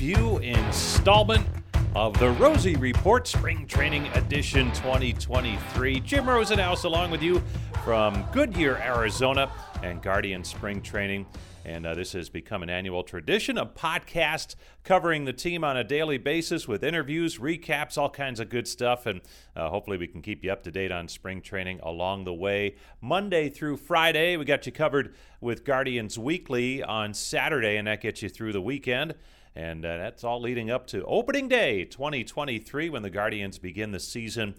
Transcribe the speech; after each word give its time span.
debut 0.00 0.38
installment 0.38 1.46
of 1.94 2.18
the 2.18 2.30
Rosie 2.30 2.76
Report 2.76 3.28
Spring 3.28 3.66
Training 3.66 4.06
Edition 4.14 4.72
2023. 4.72 6.00
Jim 6.00 6.24
Rosenhaus 6.24 6.84
along 6.84 7.10
with 7.10 7.22
you 7.22 7.42
from 7.84 8.24
Goodyear, 8.32 8.76
Arizona, 8.76 9.52
and 9.82 10.00
Guardian 10.00 10.42
Spring 10.42 10.80
Training. 10.80 11.26
And 11.66 11.84
uh, 11.84 11.94
this 11.94 12.12
has 12.12 12.30
become 12.30 12.62
an 12.62 12.70
annual 12.70 13.02
tradition, 13.02 13.58
a 13.58 13.66
podcast 13.66 14.54
covering 14.84 15.26
the 15.26 15.34
team 15.34 15.64
on 15.64 15.76
a 15.76 15.84
daily 15.84 16.16
basis 16.16 16.66
with 16.66 16.82
interviews, 16.82 17.36
recaps, 17.36 17.98
all 17.98 18.08
kinds 18.08 18.40
of 18.40 18.48
good 18.48 18.66
stuff. 18.66 19.04
And 19.04 19.20
uh, 19.54 19.68
hopefully, 19.68 19.98
we 19.98 20.06
can 20.06 20.22
keep 20.22 20.42
you 20.42 20.50
up 20.50 20.62
to 20.62 20.70
date 20.70 20.92
on 20.92 21.08
spring 21.08 21.42
training 21.42 21.78
along 21.82 22.24
the 22.24 22.32
way. 22.32 22.76
Monday 23.02 23.50
through 23.50 23.76
Friday, 23.76 24.38
we 24.38 24.46
got 24.46 24.64
you 24.64 24.72
covered 24.72 25.14
with 25.42 25.62
Guardians 25.62 26.18
Weekly 26.18 26.82
on 26.82 27.12
Saturday, 27.12 27.76
and 27.76 27.86
that 27.86 28.00
gets 28.00 28.22
you 28.22 28.30
through 28.30 28.54
the 28.54 28.62
weekend. 28.62 29.14
And 29.54 29.84
uh, 29.84 29.98
that's 29.98 30.22
all 30.22 30.40
leading 30.40 30.70
up 30.70 30.86
to 30.88 31.04
opening 31.04 31.48
day 31.48 31.84
2023 31.84 32.88
when 32.88 33.02
the 33.02 33.10
Guardians 33.10 33.58
begin 33.58 33.90
the 33.90 34.00
season 34.00 34.54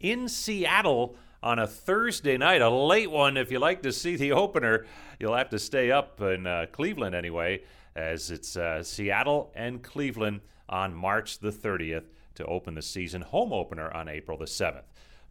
in 0.00 0.28
Seattle 0.28 1.16
on 1.42 1.58
a 1.58 1.66
Thursday 1.66 2.36
night, 2.36 2.62
a 2.62 2.68
late 2.68 3.10
one. 3.10 3.36
If 3.36 3.50
you 3.50 3.58
like 3.58 3.82
to 3.82 3.92
see 3.92 4.16
the 4.16 4.32
opener, 4.32 4.86
you'll 5.18 5.36
have 5.36 5.50
to 5.50 5.58
stay 5.58 5.90
up 5.90 6.20
in 6.20 6.46
uh, 6.46 6.66
Cleveland 6.72 7.14
anyway, 7.14 7.62
as 7.94 8.30
it's 8.30 8.56
uh, 8.56 8.82
Seattle 8.82 9.52
and 9.54 9.82
Cleveland 9.82 10.40
on 10.68 10.94
March 10.94 11.38
the 11.38 11.50
30th 11.50 12.04
to 12.34 12.44
open 12.46 12.74
the 12.74 12.82
season. 12.82 13.22
Home 13.22 13.52
opener 13.52 13.90
on 13.92 14.08
April 14.08 14.38
the 14.38 14.44
7th. 14.46 14.82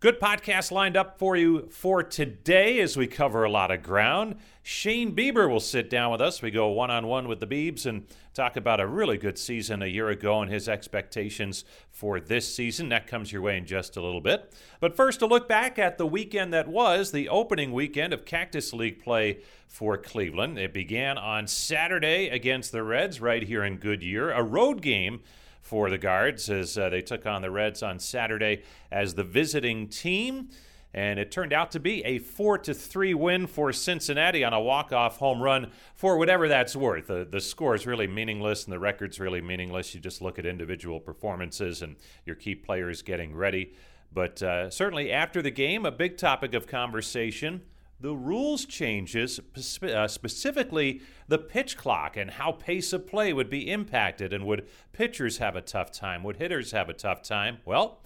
Good 0.01 0.19
podcast 0.19 0.71
lined 0.71 0.97
up 0.97 1.19
for 1.19 1.37
you 1.37 1.67
for 1.69 2.01
today 2.01 2.79
as 2.79 2.97
we 2.97 3.05
cover 3.05 3.43
a 3.43 3.51
lot 3.51 3.69
of 3.69 3.83
ground. 3.83 4.37
Shane 4.63 5.15
Bieber 5.15 5.47
will 5.47 5.59
sit 5.59 5.91
down 5.91 6.11
with 6.11 6.19
us. 6.19 6.41
We 6.41 6.49
go 6.49 6.69
one 6.69 6.89
on 6.89 7.05
one 7.05 7.27
with 7.27 7.39
the 7.39 7.45
Beebs 7.45 7.85
and 7.85 8.07
talk 8.33 8.57
about 8.57 8.79
a 8.79 8.87
really 8.87 9.19
good 9.19 9.37
season 9.37 9.83
a 9.83 9.85
year 9.85 10.09
ago 10.09 10.41
and 10.41 10.51
his 10.51 10.67
expectations 10.67 11.65
for 11.91 12.19
this 12.19 12.51
season. 12.51 12.89
That 12.89 13.05
comes 13.05 13.31
your 13.31 13.43
way 13.43 13.57
in 13.57 13.67
just 13.67 13.95
a 13.95 14.01
little 14.01 14.21
bit. 14.21 14.51
But 14.79 14.95
first, 14.95 15.21
a 15.21 15.27
look 15.27 15.47
back 15.47 15.77
at 15.77 15.99
the 15.99 16.07
weekend 16.07 16.51
that 16.51 16.67
was 16.67 17.11
the 17.11 17.29
opening 17.29 17.71
weekend 17.71 18.11
of 18.11 18.25
Cactus 18.25 18.73
League 18.73 19.03
play 19.03 19.41
for 19.67 19.99
Cleveland. 19.99 20.57
It 20.57 20.73
began 20.73 21.19
on 21.19 21.45
Saturday 21.45 22.27
against 22.29 22.71
the 22.71 22.81
Reds 22.81 23.21
right 23.21 23.43
here 23.43 23.63
in 23.63 23.77
Goodyear, 23.77 24.31
a 24.31 24.41
road 24.41 24.81
game 24.81 25.21
for 25.61 25.89
the 25.89 25.97
Guards 25.97 26.49
as 26.49 26.77
uh, 26.77 26.89
they 26.89 27.01
took 27.01 27.25
on 27.25 27.41
the 27.41 27.51
Reds 27.51 27.81
on 27.81 27.99
Saturday 27.99 28.63
as 28.91 29.13
the 29.13 29.23
visiting 29.23 29.87
team. 29.87 30.49
And 30.93 31.19
it 31.19 31.31
turned 31.31 31.53
out 31.53 31.71
to 31.71 31.79
be 31.79 32.03
a 32.03 32.19
4 32.19 32.57
to 32.59 32.73
3 32.73 33.13
win 33.13 33.47
for 33.47 33.71
Cincinnati 33.71 34.43
on 34.43 34.51
a 34.51 34.59
walk-off 34.59 35.17
home 35.17 35.41
run 35.41 35.71
for 35.95 36.17
whatever 36.17 36.49
that's 36.49 36.75
worth. 36.75 37.07
The, 37.07 37.25
the 37.29 37.39
score 37.39 37.75
is 37.75 37.87
really 37.87 38.07
meaningless 38.07 38.65
and 38.65 38.73
the 38.73 38.79
record's 38.79 39.17
really 39.17 39.39
meaningless. 39.39 39.95
You 39.95 40.01
just 40.01 40.21
look 40.21 40.37
at 40.37 40.45
individual 40.45 40.99
performances 40.99 41.81
and 41.81 41.95
your 42.25 42.35
key 42.35 42.55
players 42.55 43.01
getting 43.01 43.33
ready. 43.33 43.73
But 44.11 44.43
uh, 44.43 44.69
certainly 44.69 45.13
after 45.13 45.41
the 45.41 45.51
game, 45.51 45.85
a 45.85 45.91
big 45.91 46.17
topic 46.17 46.53
of 46.53 46.67
conversation 46.67 47.61
the 48.01 48.15
rules 48.15 48.65
changes, 48.65 49.39
uh, 49.83 50.07
specifically 50.07 51.01
the 51.27 51.37
pitch 51.37 51.77
clock 51.77 52.17
and 52.17 52.31
how 52.31 52.51
pace 52.51 52.93
of 52.93 53.07
play 53.07 53.31
would 53.31 53.49
be 53.49 53.69
impacted, 53.69 54.33
and 54.33 54.45
would 54.45 54.67
pitchers 54.91 55.37
have 55.37 55.55
a 55.55 55.61
tough 55.61 55.91
time? 55.91 56.23
Would 56.23 56.37
hitters 56.37 56.71
have 56.71 56.89
a 56.89 56.93
tough 56.93 57.21
time? 57.21 57.59
Well, 57.63 57.99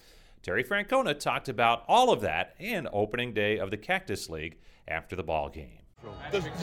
Terry 0.43 0.63
Francona 0.63 1.17
talked 1.17 1.49
about 1.49 1.83
all 1.87 2.11
of 2.11 2.21
that 2.21 2.55
in 2.59 2.87
opening 2.91 3.33
day 3.33 3.57
of 3.57 3.71
the 3.71 3.77
Cactus 3.77 4.29
League 4.29 4.57
after 4.87 5.15
the 5.15 5.23
ball 5.23 5.49
game. 5.49 5.79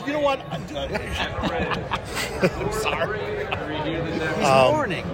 you 0.07 0.13
know 0.13 0.21
what? 0.21 0.39
I'm 0.53 0.69
sorry. 2.73 3.47
Um, 4.45 4.73
morning. 4.73 5.05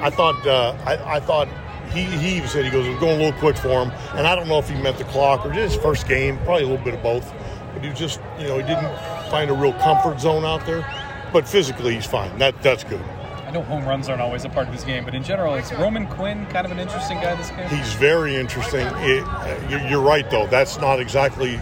I 0.00 0.10
thought. 0.10 0.46
Uh, 0.46 0.74
I, 0.86 1.16
I 1.16 1.20
thought 1.20 1.48
he, 1.90 2.04
he 2.04 2.36
even 2.36 2.48
said 2.48 2.64
he 2.64 2.70
goes, 2.70 2.86
"We're 2.86 3.00
going 3.00 3.20
a 3.20 3.24
little 3.24 3.38
quick 3.38 3.56
for 3.56 3.84
him," 3.84 3.90
and 4.16 4.26
I 4.26 4.34
don't 4.34 4.48
know 4.48 4.58
if 4.58 4.68
he 4.68 4.80
meant 4.80 4.98
the 4.98 5.04
clock 5.04 5.44
or 5.44 5.52
just 5.52 5.74
his 5.74 5.82
first 5.82 6.06
game, 6.08 6.36
probably 6.38 6.64
a 6.64 6.68
little 6.68 6.84
bit 6.84 6.94
of 6.94 7.02
both. 7.02 7.32
But 7.74 7.84
he 7.84 7.92
just, 7.92 8.20
you 8.38 8.48
know, 8.48 8.58
he 8.58 8.62
didn't 8.62 8.96
find 9.30 9.50
a 9.50 9.54
real 9.54 9.72
comfort 9.74 10.20
zone 10.20 10.44
out 10.44 10.64
there. 10.66 10.86
But 11.32 11.46
physically, 11.46 11.94
he's 11.94 12.06
fine. 12.06 12.36
That 12.38 12.60
that's 12.62 12.84
good. 12.84 13.00
I 13.46 13.50
know 13.50 13.62
home 13.62 13.86
runs 13.86 14.08
aren't 14.08 14.20
always 14.20 14.44
a 14.44 14.50
part 14.50 14.68
of 14.68 14.74
his 14.74 14.84
game, 14.84 15.04
but 15.04 15.14
in 15.14 15.22
general, 15.22 15.54
is 15.54 15.72
Roman 15.72 16.06
Quinn 16.06 16.44
kind 16.46 16.66
of 16.66 16.72
an 16.72 16.78
interesting 16.78 17.18
guy 17.18 17.34
this 17.34 17.48
game? 17.50 17.68
He's 17.70 17.94
very 17.94 18.36
interesting. 18.36 18.86
It, 18.86 19.24
uh, 19.24 19.68
you're, 19.70 19.80
you're 19.88 20.02
right, 20.02 20.30
though. 20.30 20.46
That's 20.46 20.78
not 20.78 21.00
exactly 21.00 21.56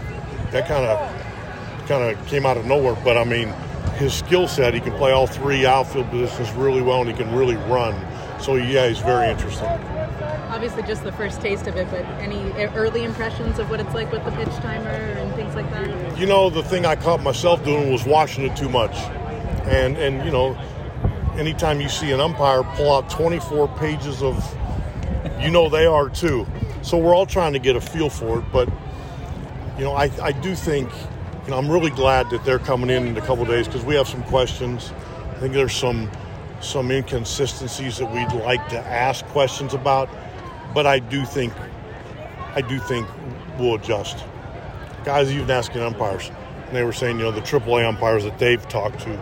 that 0.51 0.67
kind 0.67 0.85
of 0.85 1.87
kind 1.87 2.03
of 2.03 2.27
came 2.27 2.45
out 2.45 2.57
of 2.57 2.65
nowhere. 2.65 2.97
But 3.03 3.17
I 3.17 3.23
mean, 3.23 3.49
his 3.95 4.13
skill 4.13 4.47
set, 4.47 4.73
he 4.73 4.81
can 4.81 4.93
play 4.93 5.11
all 5.11 5.27
three 5.27 5.65
outfield 5.65 6.09
positions 6.09 6.51
really 6.51 6.81
well, 6.81 7.01
and 7.01 7.09
he 7.09 7.15
can 7.15 7.33
really 7.33 7.55
run. 7.55 7.95
So 8.41 8.55
yeah, 8.55 8.87
he's 8.87 8.99
very 8.99 9.29
interesting 9.29 9.96
obviously 10.57 10.81
just 10.81 11.03
the 11.03 11.11
first 11.11 11.39
taste 11.39 11.67
of 11.67 11.75
it, 11.75 11.87
but 11.91 12.03
any 12.19 12.51
early 12.73 13.03
impressions 13.03 13.59
of 13.59 13.69
what 13.69 13.79
it's 13.79 13.93
like 13.93 14.11
with 14.11 14.25
the 14.25 14.31
pitch 14.31 14.55
timer 14.55 14.89
and 14.89 15.31
things 15.35 15.53
like 15.53 15.69
that? 15.69 16.17
You 16.17 16.25
know, 16.25 16.49
the 16.49 16.63
thing 16.63 16.83
I 16.83 16.95
caught 16.95 17.21
myself 17.21 17.63
doing 17.63 17.91
was 17.91 18.07
watching 18.07 18.43
it 18.43 18.57
too 18.57 18.67
much. 18.67 18.95
And, 19.67 19.95
and 19.97 20.25
you 20.25 20.31
know, 20.31 20.57
anytime 21.35 21.79
you 21.79 21.87
see 21.89 22.11
an 22.11 22.19
umpire 22.19 22.63
pull 22.73 22.91
out 22.91 23.07
24 23.07 23.67
pages 23.77 24.23
of, 24.23 24.57
you 25.39 25.51
know, 25.51 25.69
they 25.69 25.85
are 25.85 26.09
too. 26.09 26.47
So 26.81 26.97
we're 26.97 27.13
all 27.13 27.27
trying 27.27 27.53
to 27.53 27.59
get 27.59 27.75
a 27.75 27.81
feel 27.81 28.09
for 28.09 28.39
it. 28.39 28.45
But, 28.51 28.67
you 29.77 29.83
know, 29.83 29.91
I, 29.91 30.09
I 30.23 30.31
do 30.31 30.55
think, 30.55 30.89
you 31.45 31.51
know, 31.51 31.59
I'm 31.59 31.69
really 31.69 31.91
glad 31.91 32.31
that 32.31 32.43
they're 32.45 32.57
coming 32.57 32.89
in 32.89 33.05
in 33.05 33.15
a 33.15 33.21
couple 33.21 33.45
days 33.45 33.67
because 33.67 33.85
we 33.85 33.93
have 33.93 34.07
some 34.07 34.23
questions. 34.23 34.91
I 35.29 35.39
think 35.39 35.53
there's 35.53 35.75
some 35.75 36.09
some 36.61 36.89
inconsistencies 36.89 37.99
that 37.99 38.11
we'd 38.11 38.41
like 38.41 38.67
to 38.67 38.79
ask 38.79 39.23
questions 39.27 39.75
about 39.75 40.09
but 40.77 40.85
I 40.85 40.99
do 40.99 41.25
think 41.25 41.51
I 42.53 42.61
do 42.61 42.77
think 42.77 43.07
we'll 43.57 43.73
adjust. 43.73 44.23
Guys, 45.03 45.31
even 45.31 45.49
asking 45.49 45.81
umpires, 45.81 46.29
and 46.67 46.75
they 46.75 46.83
were 46.83 46.93
saying, 46.93 47.17
you 47.17 47.23
know, 47.23 47.31
the 47.31 47.41
AAA 47.41 47.83
umpires 47.83 48.23
that 48.25 48.37
they've 48.37 48.61
talked 48.69 48.99
to 48.99 49.19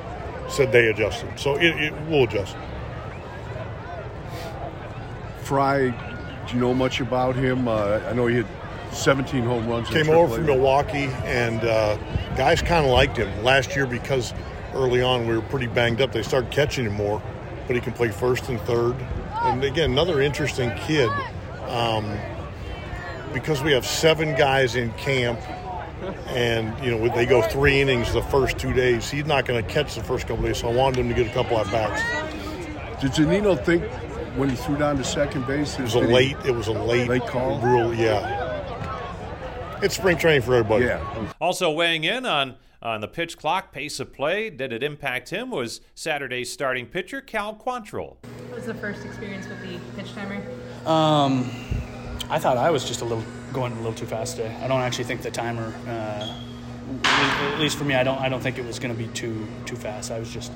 said 0.49 0.73
they 0.73 0.87
adjusted, 0.87 1.39
so 1.39 1.55
it, 1.55 1.73
it 1.81 1.93
will 2.09 2.25
adjust. 2.25 2.57
Fry, 5.43 5.91
do 6.45 6.53
you 6.53 6.59
know 6.59 6.73
much 6.73 6.99
about 6.99 7.35
him? 7.37 7.69
Uh, 7.69 8.01
I 8.05 8.11
know 8.11 8.27
he 8.27 8.35
had 8.35 8.47
17 8.91 9.45
home 9.45 9.65
runs. 9.65 9.87
Came 9.87 10.09
over 10.09 10.35
from 10.35 10.47
Milwaukee, 10.47 11.07
and 11.23 11.63
uh, 11.63 11.95
guys 12.35 12.61
kind 12.61 12.85
of 12.85 12.91
liked 12.91 13.15
him 13.15 13.45
last 13.45 13.77
year 13.77 13.85
because 13.85 14.33
early 14.73 15.01
on 15.01 15.25
we 15.25 15.33
were 15.33 15.41
pretty 15.43 15.67
banged 15.67 16.01
up. 16.01 16.11
They 16.11 16.21
started 16.21 16.51
catching 16.51 16.85
him 16.85 16.95
more, 16.95 17.23
but 17.65 17.77
he 17.77 17.81
can 17.81 17.93
play 17.93 18.09
first 18.09 18.49
and 18.49 18.59
third. 18.63 18.97
And 19.35 19.63
again, 19.63 19.91
another 19.91 20.21
interesting 20.21 20.75
kid 20.79 21.09
um, 21.69 22.17
because 23.33 23.61
we 23.61 23.71
have 23.71 23.85
seven 23.85 24.35
guys 24.35 24.75
in 24.75 24.91
camp 24.93 25.39
and 26.27 26.77
you 26.83 26.91
know 26.91 27.07
they 27.15 27.25
go 27.25 27.41
three 27.41 27.81
innings 27.81 28.11
the 28.13 28.21
first 28.23 28.57
two 28.57 28.73
days 28.73 29.09
he's 29.09 29.25
not 29.25 29.45
going 29.45 29.63
to 29.63 29.73
catch 29.73 29.95
the 29.95 30.03
first 30.03 30.27
couple 30.27 30.43
days 30.43 30.57
so 30.57 30.69
i 30.69 30.73
wanted 30.73 30.99
him 30.99 31.07
to 31.07 31.15
get 31.15 31.25
a 31.25 31.33
couple 31.33 31.57
at 31.57 31.65
bats 31.71 32.01
did 33.01 33.11
Zunino 33.11 33.61
think 33.63 33.83
when 34.37 34.49
he 34.49 34.55
threw 34.55 34.77
down 34.77 34.97
to 34.97 35.03
second 35.03 35.47
base 35.47 35.79
it 35.79 35.81
was 35.81 35.95
a 35.95 35.99
late 35.99 36.35
it 36.45 36.51
was 36.51 36.67
a 36.67 36.73
late, 36.73 37.07
late 37.07 37.25
call 37.25 37.59
real 37.59 37.93
yeah 37.93 39.79
it's 39.81 39.95
spring 39.95 40.17
training 40.17 40.41
for 40.41 40.55
everybody 40.55 40.85
yeah 40.85 41.31
also 41.39 41.71
weighing 41.71 42.03
in 42.03 42.25
on 42.25 42.55
on 42.85 43.01
the 43.01 43.07
pitch 43.07 43.35
clock, 43.35 43.71
pace 43.71 43.99
of 43.99 44.13
play, 44.13 44.51
did 44.51 44.71
it 44.71 44.83
impact 44.83 45.31
him? 45.31 45.49
Was 45.49 45.81
Saturday's 45.95 46.51
starting 46.51 46.85
pitcher 46.85 47.19
Cal 47.19 47.55
Quantrill. 47.55 48.17
What 48.21 48.55
was 48.57 48.65
the 48.67 48.75
first 48.75 49.03
experience 49.03 49.47
with 49.47 49.59
the 49.61 49.79
pitch 49.99 50.13
timer? 50.13 50.43
Um, 50.85 51.49
I 52.29 52.39
thought 52.39 52.57
I 52.57 52.69
was 52.71 52.85
just 52.85 53.01
a 53.01 53.05
little 53.05 53.23
going 53.53 53.71
a 53.71 53.77
little 53.77 53.93
too 53.93 54.05
fast 54.05 54.37
today. 54.37 54.55
I 54.61 54.67
don't 54.67 54.81
actually 54.81 55.05
think 55.05 55.21
the 55.21 55.31
timer 55.31 55.73
uh, 55.87 56.41
at 57.03 57.59
least 57.59 57.77
for 57.77 57.83
me, 57.83 57.95
I 57.95 58.03
don't 58.03 58.19
I 58.19 58.29
don't 58.29 58.41
think 58.41 58.57
it 58.57 58.65
was 58.65 58.79
going 58.79 58.95
to 58.95 58.97
be 58.97 59.07
too 59.13 59.47
too 59.65 59.75
fast. 59.75 60.11
I 60.11 60.19
was 60.19 60.31
just 60.31 60.51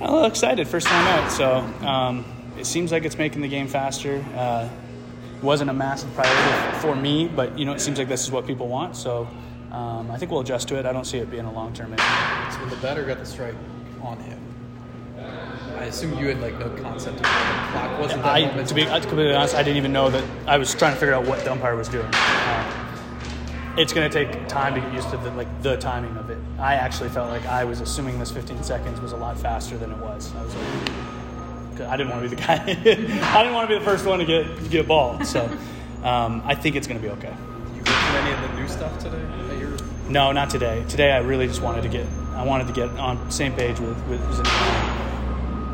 a 0.00 0.04
little 0.04 0.24
excited 0.26 0.66
first 0.68 0.86
time 0.86 1.06
out. 1.06 1.30
So 1.30 1.56
um, 1.86 2.24
it 2.58 2.66
seems 2.66 2.92
like 2.92 3.04
it's 3.04 3.18
making 3.18 3.42
the 3.42 3.48
game 3.48 3.68
faster. 3.68 4.24
Uh, 4.34 4.68
wasn't 5.42 5.68
a 5.68 5.74
massive 5.74 6.12
priority 6.14 6.78
for 6.78 6.96
me, 6.96 7.28
but 7.28 7.58
you 7.58 7.64
know 7.64 7.72
it 7.72 7.80
seems 7.80 7.98
like 7.98 8.08
this 8.08 8.24
is 8.24 8.30
what 8.30 8.46
people 8.46 8.68
want. 8.68 8.96
So 8.96 9.28
um, 9.70 10.10
I 10.10 10.16
think 10.16 10.30
we'll 10.30 10.40
adjust 10.40 10.68
to 10.68 10.78
it. 10.78 10.86
I 10.86 10.92
don't 10.92 11.06
see 11.06 11.18
it 11.18 11.30
being 11.30 11.44
a 11.44 11.52
long 11.52 11.72
term 11.72 11.92
issue. 11.92 12.58
So 12.58 12.66
the 12.66 12.80
batter 12.80 13.04
got 13.04 13.18
the 13.18 13.26
strike 13.26 13.54
on 14.02 14.18
him, 14.18 14.40
I 15.76 15.84
assume 15.84 16.18
you 16.18 16.28
had 16.28 16.40
like 16.40 16.58
no 16.58 16.70
concept 16.82 17.16
of 17.20 17.22
what 17.22 17.32
the 17.32 17.72
clock 17.72 18.00
was 18.00 18.12
at 18.12 18.22
that 18.22 18.26
I, 18.26 18.46
moment. 18.46 18.68
to 18.68 18.74
be 18.74 18.82
uh, 18.82 19.00
completely 19.00 19.34
honest, 19.34 19.54
I 19.54 19.62
didn't 19.62 19.76
even 19.76 19.92
know 19.92 20.08
that. 20.10 20.24
I 20.46 20.58
was 20.58 20.74
trying 20.74 20.94
to 20.94 20.98
figure 20.98 21.14
out 21.14 21.26
what 21.26 21.44
the 21.44 21.52
umpire 21.52 21.76
was 21.76 21.88
doing. 21.88 22.06
Um, 22.06 22.86
it's 23.78 23.92
going 23.92 24.10
to 24.10 24.24
take 24.24 24.48
time 24.48 24.74
to 24.74 24.80
get 24.80 24.92
used 24.94 25.10
to 25.10 25.18
the 25.18 25.30
like 25.32 25.62
the 25.62 25.76
timing 25.76 26.16
of 26.16 26.30
it. 26.30 26.38
I 26.58 26.74
actually 26.74 27.10
felt 27.10 27.28
like 27.28 27.44
I 27.46 27.64
was 27.64 27.80
assuming 27.80 28.18
this 28.18 28.30
15 28.30 28.62
seconds 28.62 29.00
was 29.00 29.12
a 29.12 29.16
lot 29.16 29.38
faster 29.38 29.76
than 29.76 29.92
it 29.92 29.98
was. 29.98 30.34
I 30.34 30.42
was 30.42 30.54
like, 30.54 31.80
I 31.82 31.96
didn't 31.96 32.10
want 32.10 32.22
to 32.22 32.30
be 32.30 32.36
the 32.36 32.42
guy. 32.46 32.62
I 32.64 33.42
didn't 33.42 33.54
want 33.54 33.68
to 33.68 33.74
be 33.74 33.78
the 33.78 33.84
first 33.84 34.06
one 34.06 34.18
to 34.18 34.24
get 34.24 34.70
get 34.70 34.88
balled. 34.88 35.26
So 35.26 35.44
um, 36.02 36.42
I 36.44 36.54
think 36.54 36.76
it's 36.76 36.86
going 36.86 37.00
to 37.00 37.06
be 37.06 37.12
okay. 37.14 37.34
you 37.72 37.78
looked 37.78 37.90
at 37.90 38.24
any 38.24 38.32
of 38.32 38.50
the 38.50 38.60
new 38.60 38.68
stuff 38.68 38.98
today? 38.98 39.22
That 39.48 39.58
you're, 39.58 39.76
No, 40.08 40.32
not 40.32 40.48
today. 40.50 40.84
Today, 40.88 41.12
I 41.12 41.18
really 41.18 41.46
just 41.46 41.60
wanted 41.60 41.82
to 41.82 41.88
get. 41.88 42.06
I 42.34 42.44
wanted 42.44 42.66
to 42.66 42.72
get 42.72 42.88
on 42.98 43.30
same 43.30 43.52
page 43.54 43.78
with 43.78 43.96
with 44.08 44.20
Zinni. 44.22 44.85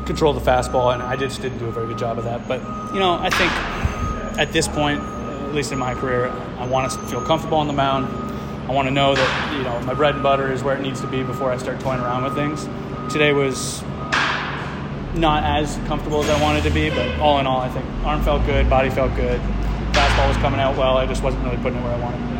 Control 0.05 0.33
the 0.33 0.41
fastball, 0.41 0.93
and 0.93 1.01
I 1.01 1.15
just 1.15 1.41
didn't 1.41 1.59
do 1.59 1.65
a 1.65 1.71
very 1.71 1.87
good 1.87 1.97
job 1.97 2.17
of 2.17 2.25
that. 2.25 2.47
But 2.47 2.59
you 2.93 2.99
know, 2.99 3.13
I 3.13 3.29
think 3.29 3.51
at 4.39 4.51
this 4.51 4.67
point, 4.67 4.99
at 5.01 5.53
least 5.53 5.71
in 5.71 5.79
my 5.79 5.93
career, 5.93 6.29
I 6.57 6.67
want 6.67 6.91
to 6.91 6.97
feel 7.07 7.21
comfortable 7.21 7.57
on 7.57 7.67
the 7.67 7.73
mound. 7.73 8.07
I 8.69 8.71
want 8.71 8.87
to 8.87 8.93
know 8.93 9.13
that 9.13 9.57
you 9.57 9.63
know 9.63 9.79
my 9.81 9.93
bread 9.93 10.15
and 10.15 10.23
butter 10.23 10.51
is 10.51 10.63
where 10.63 10.75
it 10.75 10.81
needs 10.81 11.01
to 11.01 11.07
be 11.07 11.23
before 11.23 11.51
I 11.51 11.57
start 11.57 11.79
toying 11.79 11.99
around 11.99 12.23
with 12.23 12.35
things. 12.35 12.67
Today 13.11 13.33
was 13.33 13.83
not 15.15 15.43
as 15.43 15.75
comfortable 15.87 16.23
as 16.23 16.29
I 16.29 16.41
wanted 16.41 16.63
to 16.63 16.71
be, 16.71 16.89
but 16.89 17.19
all 17.19 17.39
in 17.39 17.45
all, 17.45 17.59
I 17.59 17.69
think 17.69 17.85
arm 18.03 18.23
felt 18.23 18.45
good, 18.45 18.69
body 18.69 18.89
felt 18.89 19.15
good, 19.15 19.39
fastball 19.91 20.27
was 20.27 20.37
coming 20.37 20.59
out 20.59 20.77
well. 20.77 20.97
I 20.97 21.05
just 21.05 21.21
wasn't 21.21 21.43
really 21.43 21.57
putting 21.57 21.77
it 21.77 21.83
where 21.83 21.93
I 21.93 21.99
wanted. 21.99 22.33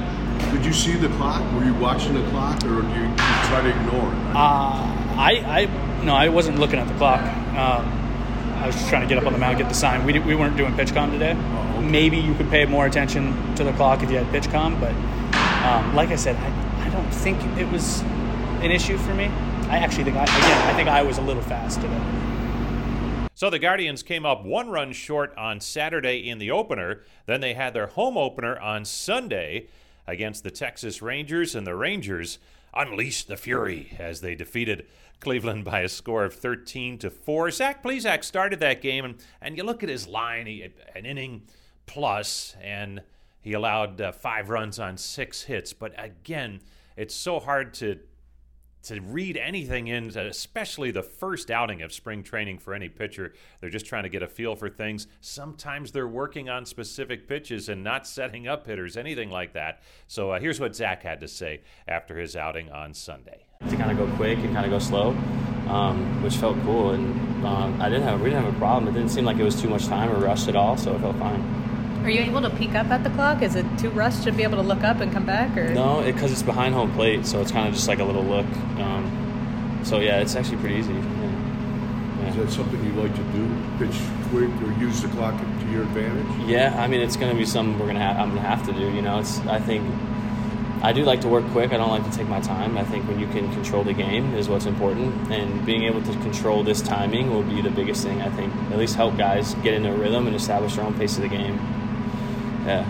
Did 0.51 0.65
you 0.65 0.74
see 0.74 0.95
the 0.95 1.10
clock? 1.10 1.42
Were 1.54 1.63
you 1.63 1.74
watching 1.75 2.13
the 2.13 2.27
clock, 2.30 2.63
or 2.63 2.81
do 2.81 2.88
you, 2.88 3.04
you 3.04 3.15
try 3.15 3.62
to 3.62 3.69
ignore 3.69 4.12
it? 4.13 4.36
Uh, 4.36 4.94
I, 5.18 5.44
I, 5.45 6.04
no, 6.04 6.15
I 6.15 6.30
wasn't 6.30 6.60
looking 6.60 6.80
at 6.80 6.88
the 6.88 6.94
clock. 6.95 7.21
Um, 7.53 7.85
I 8.55 8.65
was 8.65 8.75
just 8.75 8.89
trying 8.89 9.01
to 9.01 9.07
get 9.07 9.17
up 9.17 9.27
on 9.27 9.33
the 9.33 9.39
mound, 9.39 9.59
get 9.59 9.69
the 9.69 9.75
sign. 9.75 10.05
We, 10.05 10.13
di- 10.13 10.19
we 10.19 10.33
weren't 10.33 10.57
doing 10.57 10.73
PitchCom 10.73 11.11
today. 11.11 11.35
Oh, 11.38 11.75
okay. 11.77 11.85
Maybe 11.88 12.17
you 12.17 12.33
could 12.33 12.50
pay 12.50 12.65
more 12.65 12.88
attention 12.88 13.55
to 13.55 13.63
the 13.63 13.71
clock 13.73 14.01
if 14.01 14.09
you 14.09 14.17
had 14.17 14.25
PitchCom, 14.27 14.79
but 14.79 14.91
um, 15.63 15.94
like 15.95 16.09
I 16.09 16.15
said, 16.15 16.35
I, 16.38 16.88
I 16.88 16.89
don't 16.89 17.13
think 17.13 17.39
it 17.59 17.71
was 17.71 18.01
an 18.61 18.71
issue 18.71 18.97
for 18.97 19.13
me. 19.13 19.25
I 19.69 19.77
actually 19.77 20.05
think, 20.05 20.17
I, 20.17 20.23
again, 20.23 20.67
I 20.67 20.73
think 20.75 20.89
I 20.89 21.03
was 21.03 21.19
a 21.19 21.21
little 21.21 21.44
fast 21.44 21.79
today. 21.79 22.01
So 23.35 23.50
the 23.50 23.59
Guardians 23.59 24.01
came 24.01 24.25
up 24.25 24.44
one 24.44 24.69
run 24.69 24.94
short 24.94 25.35
on 25.38 25.59
Saturday 25.59 26.27
in 26.27 26.39
the 26.39 26.50
opener. 26.50 27.01
Then 27.25 27.41
they 27.41 27.53
had 27.53 27.73
their 27.73 27.88
home 27.88 28.17
opener 28.17 28.57
on 28.59 28.85
Sunday 28.85 29.67
against 30.07 30.44
the 30.44 30.51
Texas 30.51 31.01
Rangers, 31.01 31.53
and 31.53 31.67
the 31.67 31.75
Rangers 31.75 32.39
unleashed 32.75 33.28
the 33.28 33.38
fury 33.38 33.96
as 34.00 34.22
they 34.22 34.36
defeated 34.36 34.86
Cleveland 35.20 35.64
by 35.64 35.81
a 35.81 35.90
score 35.90 36.25
of 36.25 36.34
13 36.34 36.98
to 37.00 37.10
4. 37.10 37.52
Zach 37.52 37.84
Plesac 37.84 38.24
started 38.24 38.60
that 38.60 38.81
game, 38.81 39.06
and, 39.06 39.16
and 39.42 39.58
you 39.58 39.64
look 39.64 39.84
at 39.84 39.90
his 39.90 40.08
line, 40.08 40.48
he 40.48 40.68
an 40.96 41.06
inning 41.06 41.44
plus, 41.86 42.56
and 42.62 43.02
he 43.42 43.54
allowed 43.54 44.00
uh, 44.02 44.12
five 44.12 44.50
runs 44.50 44.80
on 44.80 44.98
six 44.98 45.44
hits. 45.44 45.74
But 45.74 45.94
again, 45.98 46.62
it's 46.98 47.16
so 47.16 47.40
hard 47.40 47.74
to 47.75 48.00
to 48.83 49.00
read 49.01 49.38
anything 49.38 49.88
in, 49.88 50.15
especially 50.18 50.91
the 50.91 51.03
first 51.03 51.50
outing 51.50 51.81
of 51.81 51.94
spring 51.94 52.24
training 52.24 52.59
for 52.59 52.74
any 52.74 52.89
pitcher. 52.89 53.33
They're 53.59 53.69
just 53.69 53.85
trying 53.85 54.03
to 54.03 54.09
get 54.09 54.21
a 54.21 54.27
feel 54.27 54.56
for 54.56 54.69
things. 54.69 55.07
Sometimes 55.21 55.91
they're 55.91 56.07
working 56.07 56.50
on 56.50 56.65
specific 56.65 57.27
pitches 57.27 57.69
and 57.69 57.83
not 57.83 58.06
setting 58.06 58.47
up 58.47 58.68
hitters, 58.68 58.97
anything 58.97 59.30
like 59.30 59.53
that. 59.53 59.81
So 60.07 60.31
uh, 60.31 60.39
here's 60.39 60.59
what 60.59 60.75
Zach 60.75 61.03
had 61.03 61.21
to 61.21 61.27
say 61.27 61.62
after 61.88 62.18
his 62.18 62.35
outing 62.35 62.69
on 62.71 62.94
Sunday. 62.94 63.45
to 63.69 63.75
kind 63.77 63.91
of 63.91 63.97
go 63.97 64.15
quick 64.18 64.38
and 64.39 64.53
kind 64.53 64.65
of 64.65 64.71
go 64.71 64.80
slow, 64.80 65.09
um, 65.69 66.21
which 66.21 66.36
felt 66.36 66.59
cool. 66.63 66.91
And 66.91 67.45
um, 67.45 67.81
I 67.81 67.89
didn't 67.89 68.03
have 68.03 68.19
we 68.19 68.29
didn't 68.29 68.44
have 68.44 68.53
a 68.53 68.57
problem. 68.57 68.94
It 68.94 68.97
didn't 68.97 69.12
seem 69.12 69.25
like 69.25 69.38
it 69.38 69.44
was 69.44 69.59
too 69.62 69.69
much 69.69 69.86
time 69.86 70.09
or 70.09 70.19
rushed 70.19 70.47
at 70.47 70.56
all, 70.56 70.77
so 70.77 70.95
it 70.95 71.00
felt 71.00 71.15
fine. 71.18 71.73
Are 72.03 72.09
you 72.09 72.19
able 72.19 72.41
to 72.41 72.50
peek 72.50 72.75
up 72.75 72.88
at 72.88 73.03
the 73.05 73.09
clock? 73.11 73.41
Is 73.41 73.55
it 73.55 73.65
too 73.79 73.89
rushed 73.89 74.23
to 74.23 74.31
be 74.33 74.44
able 74.44 74.57
to 74.57 74.61
look 74.61 74.83
up 74.83 75.00
and 75.00 75.11
come 75.11 75.25
back? 75.25 75.55
Or 75.57 75.73
No, 75.73 76.01
because 76.03 76.33
it's 76.33 76.44
behind 76.44 76.75
home 76.75 76.91
plate, 76.91 77.25
so 77.25 77.39
it's 77.39 77.51
kind 77.51 77.65
of 77.65 77.73
just 77.73 77.88
like 77.88 78.00
a 78.00 78.03
little 78.03 78.23
look. 78.25 78.45
Um, 78.77 79.79
so 79.85 80.00
yeah, 80.00 80.19
it's 80.19 80.35
actually 80.35 80.57
pretty 80.57 80.75
easy. 80.75 80.94
Yeah. 80.94 82.27
Is 82.29 82.35
that 82.35 82.51
something 82.51 82.83
you 82.83 82.91
like 83.01 83.15
to 83.15 83.23
do? 83.31 83.47
Pitch 83.79 83.95
quick 84.29 84.50
or 84.63 84.73
use 84.81 85.01
the 85.01 85.07
clock 85.09 85.39
to 85.39 85.71
your 85.71 85.83
advantage? 85.83 86.50
Yeah, 86.50 86.75
I 86.77 86.88
mean 86.88 87.00
it's 87.00 87.15
going 87.15 87.31
to 87.31 87.38
be 87.38 87.45
something 87.45 87.79
we're 87.79 87.88
gonna 87.88 88.13
ha- 88.13 88.21
I'm 88.21 88.29
gonna 88.29 88.41
have 88.41 88.65
to 88.65 88.73
do. 88.73 88.91
You 88.91 89.01
know, 89.01 89.19
it's 89.19 89.39
I 89.39 89.59
think 89.59 89.85
I 90.81 90.91
do 90.91 91.03
like 91.05 91.21
to 91.21 91.29
work 91.29 91.45
quick. 91.51 91.71
I 91.71 91.77
don't 91.77 91.89
like 91.89 92.03
to 92.03 92.11
take 92.17 92.27
my 92.27 92.41
time. 92.41 92.77
I 92.77 92.83
think 92.83 93.07
when 93.07 93.17
you 93.17 93.27
can 93.27 93.50
control 93.53 93.85
the 93.85 93.94
game 93.94 94.35
is 94.35 94.50
what's 94.50 94.65
important, 94.65 95.31
and 95.31 95.65
being 95.65 95.83
able 95.83 96.01
to 96.01 96.11
control 96.19 96.63
this 96.65 96.81
timing 96.81 97.29
will 97.29 97.44
be 97.44 97.61
the 97.61 97.71
biggest 97.71 98.03
thing. 98.03 98.21
I 98.21 98.29
think 98.29 98.53
at 98.71 98.77
least 98.77 98.97
help 98.97 99.15
guys 99.17 99.53
get 99.55 99.73
into 99.73 99.94
a 99.94 99.95
rhythm 99.95 100.27
and 100.27 100.35
establish 100.35 100.75
their 100.75 100.83
own 100.83 100.94
pace 100.95 101.15
of 101.15 101.21
the 101.21 101.29
game. 101.29 101.57
Yeah. 102.65 102.86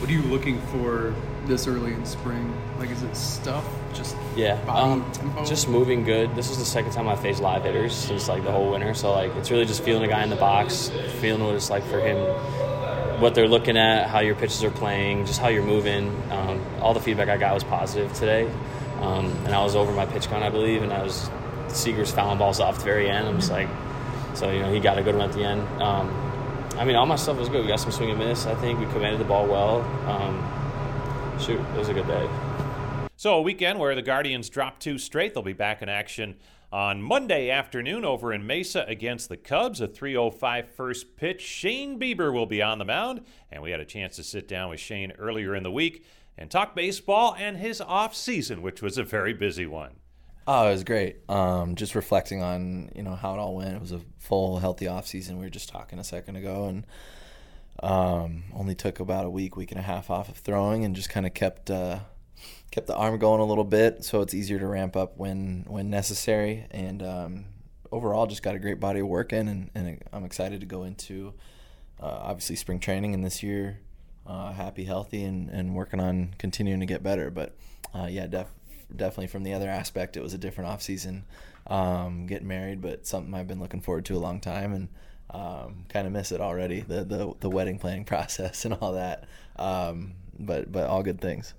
what 0.00 0.08
are 0.08 0.12
you 0.12 0.22
looking 0.22 0.60
for 0.68 1.14
this 1.46 1.66
early 1.66 1.92
in 1.92 2.04
spring? 2.06 2.54
Like, 2.78 2.90
is 2.90 3.02
it 3.02 3.14
stuff? 3.14 3.64
Just 3.92 4.16
Yeah, 4.34 4.56
body 4.64 4.92
um, 5.02 5.12
tempo? 5.12 5.44
just 5.44 5.68
moving 5.68 6.02
good. 6.04 6.34
This 6.34 6.50
is 6.50 6.58
the 6.58 6.64
second 6.64 6.92
time 6.92 7.06
I 7.08 7.16
faced 7.16 7.40
live 7.42 7.64
hitters 7.64 7.94
since 7.94 8.28
like 8.28 8.42
the 8.44 8.50
whole 8.50 8.70
winter. 8.70 8.94
So 8.94 9.12
like 9.12 9.34
it's 9.36 9.50
really 9.50 9.66
just 9.66 9.82
feeling 9.82 10.02
a 10.04 10.08
guy 10.08 10.22
in 10.24 10.30
the 10.30 10.36
box, 10.36 10.90
feeling 11.20 11.44
what 11.44 11.54
it's 11.54 11.70
like 11.70 11.84
for 11.84 12.00
him, 12.00 12.16
what 13.20 13.34
they're 13.34 13.48
looking 13.48 13.76
at, 13.76 14.08
how 14.08 14.20
your 14.20 14.34
pitches 14.34 14.64
are 14.64 14.70
playing, 14.70 15.26
just 15.26 15.40
how 15.40 15.48
you're 15.48 15.62
moving. 15.62 16.08
Um, 16.32 16.60
all 16.80 16.94
the 16.94 17.00
feedback 17.00 17.28
I 17.28 17.36
got 17.36 17.54
was 17.54 17.64
positive 17.64 18.12
today, 18.14 18.50
um, 19.00 19.26
and 19.44 19.54
I 19.54 19.62
was 19.62 19.76
over 19.76 19.92
my 19.92 20.06
pitch 20.06 20.26
count, 20.28 20.42
I 20.42 20.50
believe, 20.50 20.82
and 20.82 20.92
I 20.92 21.02
was 21.02 21.30
Seager's 21.68 22.10
fouling 22.10 22.38
balls 22.38 22.58
off 22.60 22.78
the 22.78 22.84
very 22.84 23.08
end. 23.10 23.28
I'm 23.28 23.36
just 23.36 23.50
like, 23.50 23.68
so 24.34 24.50
you 24.50 24.60
know 24.60 24.72
he 24.72 24.80
got 24.80 24.98
a 24.98 25.02
good 25.02 25.14
one 25.14 25.28
at 25.28 25.34
the 25.34 25.44
end. 25.44 25.60
Um, 25.82 26.08
I 26.76 26.84
mean, 26.84 26.96
all 26.96 27.06
my 27.06 27.16
stuff 27.16 27.38
was 27.38 27.48
good. 27.48 27.62
We 27.62 27.68
got 27.68 27.78
some 27.78 27.92
swing 27.92 28.10
and 28.10 28.18
miss. 28.18 28.46
I 28.46 28.54
think 28.56 28.80
we 28.80 28.86
commanded 28.86 29.20
the 29.20 29.24
ball 29.24 29.46
well. 29.46 29.82
Um, 30.08 31.38
shoot, 31.38 31.60
it 31.60 31.78
was 31.78 31.88
a 31.88 31.94
good 31.94 32.06
day. 32.08 32.28
So, 33.16 33.34
a 33.34 33.42
weekend 33.42 33.78
where 33.78 33.94
the 33.94 34.02
Guardians 34.02 34.48
dropped 34.48 34.82
two 34.82 34.98
straight. 34.98 35.34
They'll 35.34 35.42
be 35.44 35.52
back 35.52 35.82
in 35.82 35.88
action 35.88 36.36
on 36.72 37.00
Monday 37.00 37.48
afternoon 37.48 38.04
over 38.04 38.32
in 38.32 38.44
Mesa 38.44 38.84
against 38.88 39.28
the 39.28 39.36
Cubs. 39.36 39.80
A 39.80 39.86
3:05 39.86 40.68
first 40.68 41.16
pitch. 41.16 41.40
Shane 41.40 42.00
Bieber 42.00 42.32
will 42.32 42.46
be 42.46 42.60
on 42.60 42.78
the 42.78 42.84
mound, 42.84 43.24
and 43.52 43.62
we 43.62 43.70
had 43.70 43.78
a 43.78 43.84
chance 43.84 44.16
to 44.16 44.24
sit 44.24 44.48
down 44.48 44.70
with 44.70 44.80
Shane 44.80 45.12
earlier 45.12 45.54
in 45.54 45.62
the 45.62 45.70
week 45.70 46.04
and 46.36 46.50
talk 46.50 46.74
baseball 46.74 47.36
and 47.38 47.56
his 47.56 47.80
off 47.80 48.16
season, 48.16 48.62
which 48.62 48.82
was 48.82 48.98
a 48.98 49.04
very 49.04 49.32
busy 49.32 49.66
one. 49.66 49.92
Oh, 50.46 50.68
it 50.68 50.72
was 50.72 50.84
great. 50.84 51.16
Um, 51.28 51.74
just 51.74 51.94
reflecting 51.94 52.42
on 52.42 52.90
you 52.94 53.02
know 53.02 53.14
how 53.14 53.34
it 53.34 53.38
all 53.38 53.56
went. 53.56 53.74
It 53.74 53.80
was 53.80 53.92
a 53.92 54.00
full, 54.18 54.58
healthy 54.58 54.86
off 54.86 55.06
season. 55.06 55.38
We 55.38 55.44
were 55.44 55.50
just 55.50 55.70
talking 55.70 55.98
a 55.98 56.04
second 56.04 56.36
ago, 56.36 56.66
and 56.66 56.86
um, 57.82 58.44
only 58.54 58.74
took 58.74 59.00
about 59.00 59.24
a 59.24 59.30
week, 59.30 59.56
week 59.56 59.70
and 59.70 59.80
a 59.80 59.82
half 59.82 60.10
off 60.10 60.28
of 60.28 60.36
throwing, 60.36 60.84
and 60.84 60.94
just 60.94 61.08
kind 61.08 61.24
of 61.24 61.32
kept 61.32 61.70
uh, 61.70 62.00
kept 62.70 62.86
the 62.86 62.94
arm 62.94 63.18
going 63.18 63.40
a 63.40 63.44
little 63.44 63.64
bit, 63.64 64.04
so 64.04 64.20
it's 64.20 64.34
easier 64.34 64.58
to 64.58 64.66
ramp 64.66 64.96
up 64.96 65.16
when 65.16 65.64
when 65.66 65.88
necessary. 65.88 66.66
And 66.70 67.02
um, 67.02 67.44
overall, 67.90 68.26
just 68.26 68.42
got 68.42 68.54
a 68.54 68.58
great 68.58 68.80
body 68.80 69.00
of 69.00 69.06
work 69.06 69.32
in, 69.32 69.48
and, 69.48 69.70
and 69.74 70.02
I'm 70.12 70.24
excited 70.24 70.60
to 70.60 70.66
go 70.66 70.82
into 70.82 71.32
uh, 72.00 72.18
obviously 72.22 72.56
spring 72.56 72.80
training 72.80 73.14
and 73.14 73.24
this 73.24 73.42
year. 73.42 73.80
Uh, 74.26 74.52
happy, 74.52 74.84
healthy, 74.84 75.22
and, 75.22 75.50
and 75.50 75.74
working 75.74 76.00
on 76.00 76.34
continuing 76.38 76.80
to 76.80 76.86
get 76.86 77.02
better. 77.02 77.30
But 77.30 77.54
uh, 77.94 78.08
yeah, 78.10 78.26
def- 78.26 78.54
definitely 78.94 79.28
from 79.28 79.42
the 79.44 79.54
other 79.54 79.68
aspect, 79.68 80.16
it 80.16 80.22
was 80.22 80.34
a 80.34 80.38
different 80.38 80.70
off 80.70 80.82
season. 80.82 81.24
Um, 81.66 82.26
getting 82.26 82.48
married, 82.48 82.82
but 82.82 83.06
something 83.06 83.32
I've 83.32 83.48
been 83.48 83.60
looking 83.60 83.80
forward 83.80 84.04
to 84.06 84.16
a 84.16 84.18
long 84.18 84.40
time, 84.40 84.74
and 84.74 84.88
um, 85.30 85.86
kind 85.88 86.06
of 86.06 86.12
miss 86.12 86.30
it 86.30 86.40
already. 86.40 86.80
The, 86.80 87.04
the 87.04 87.34
the 87.40 87.50
wedding 87.50 87.78
planning 87.78 88.04
process 88.14 88.64
and 88.64 88.74
all 88.74 88.92
that. 88.92 89.24
Um, 89.56 90.12
but 90.38 90.70
but 90.70 90.88
all 90.88 91.02
good 91.02 91.20
things. 91.20 91.54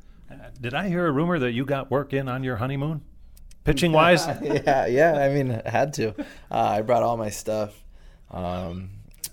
Did 0.60 0.74
I 0.74 0.88
hear 0.88 1.06
a 1.08 1.12
rumor 1.12 1.40
that 1.40 1.52
you 1.52 1.66
got 1.66 1.92
work 1.92 2.14
in 2.14 2.28
on 2.28 2.44
your 2.44 2.58
honeymoon? 2.58 3.02
Pitching 3.64 3.92
wise? 3.92 4.28
yeah, 4.42 4.86
yeah. 4.86 5.14
I 5.18 5.34
mean, 5.34 5.62
I 5.66 5.70
had 5.70 5.94
to. 5.94 6.10
Uh, 6.20 6.24
I 6.52 6.82
brought 6.82 7.04
all 7.04 7.18
my 7.18 7.30
stuff, 7.30 7.84
um, 8.32 8.90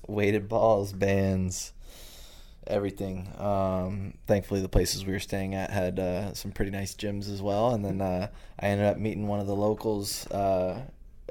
weighted 0.06 0.48
balls, 0.48 0.92
bands, 0.92 1.71
everything. 2.66 3.28
Um, 3.38 4.14
thankfully, 4.26 4.60
the 4.60 4.68
places 4.68 5.04
we 5.04 5.12
were 5.12 5.20
staying 5.20 5.54
at 5.54 5.70
had 5.70 5.98
uh, 5.98 6.34
some 6.34 6.52
pretty 6.52 6.70
nice 6.70 6.94
gyms 6.94 7.30
as 7.32 7.42
well. 7.42 7.70
And 7.74 7.84
then 7.84 8.00
uh, 8.00 8.28
I 8.60 8.66
ended 8.66 8.86
up 8.86 8.98
meeting 8.98 9.26
one 9.26 9.40
of 9.40 9.46
the 9.46 9.56
locals 9.56 10.26
uh, 10.30 10.82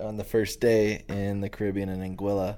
on 0.02 0.18
the 0.18 0.24
first 0.24 0.60
day 0.60 1.04
in 1.08 1.42
the 1.42 1.50
Caribbean 1.50 1.90
in 1.90 2.00
Anguilla, 2.00 2.58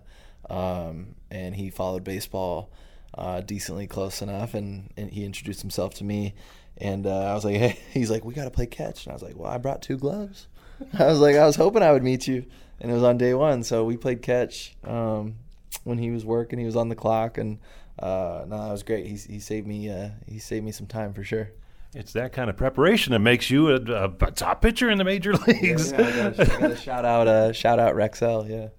um, 0.49 1.15
and 1.29 1.55
he 1.55 1.69
followed 1.69 2.03
baseball 2.03 2.71
uh, 3.17 3.41
decently 3.41 3.87
close 3.87 4.21
enough, 4.21 4.53
and, 4.53 4.91
and 4.97 5.11
he 5.11 5.25
introduced 5.25 5.61
himself 5.61 5.93
to 5.95 6.03
me. 6.03 6.33
And 6.77 7.05
uh, 7.05 7.25
I 7.25 7.33
was 7.33 7.45
like, 7.45 7.55
hey, 7.57 7.79
he's 7.91 8.09
like, 8.09 8.25
we 8.25 8.33
got 8.33 8.45
to 8.45 8.51
play 8.51 8.65
catch. 8.65 9.05
And 9.05 9.11
I 9.11 9.13
was 9.13 9.23
like, 9.23 9.37
well, 9.37 9.51
I 9.51 9.57
brought 9.57 9.81
two 9.81 9.97
gloves. 9.97 10.47
I 10.99 11.05
was 11.05 11.19
like, 11.19 11.35
I 11.35 11.45
was 11.45 11.55
hoping 11.55 11.83
I 11.83 11.91
would 11.91 12.03
meet 12.03 12.27
you. 12.27 12.45
And 12.79 12.91
it 12.91 12.93
was 12.93 13.03
on 13.03 13.17
day 13.17 13.33
one. 13.33 13.63
So 13.63 13.85
we 13.85 13.95
played 13.95 14.21
catch 14.21 14.75
um, 14.83 15.35
when 15.83 15.97
he 15.97 16.11
was 16.11 16.25
working. 16.25 16.59
He 16.59 16.65
was 16.65 16.75
on 16.75 16.89
the 16.89 16.95
clock. 16.95 17.37
And 17.37 17.59
uh, 17.99 18.45
no, 18.47 18.57
that 18.57 18.71
was 18.71 18.83
great. 18.83 19.05
He, 19.05 19.15
he 19.15 19.39
saved 19.39 19.67
me. 19.67 19.89
Uh, 19.89 20.09
he 20.27 20.39
saved 20.39 20.65
me 20.65 20.71
some 20.71 20.87
time 20.87 21.13
for 21.13 21.23
sure. 21.23 21.49
It's 21.95 22.13
that 22.13 22.33
kind 22.33 22.49
of 22.49 22.57
preparation 22.57 23.13
that 23.13 23.19
makes 23.19 23.51
you 23.51 23.69
a, 23.69 23.75
a, 23.75 24.05
a 24.05 24.31
top 24.31 24.61
pitcher 24.61 24.89
in 24.89 24.97
the 24.97 25.03
major 25.03 25.33
leagues. 25.33 25.91
Yeah, 25.91 26.01
yeah, 26.01 26.07
I 26.07 26.31
gotta, 26.31 26.41
I 26.41 26.59
gotta 26.59 26.75
shout 26.75 27.05
out, 27.05 27.27
uh, 27.27 27.53
shout 27.53 27.79
out 27.79 27.95
Rexel. 27.95 28.49
Yeah. 28.49 28.69